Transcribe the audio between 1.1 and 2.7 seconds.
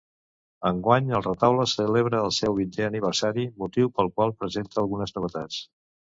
el retaule celebra el seu